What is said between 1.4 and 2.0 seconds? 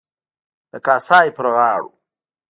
غاړو.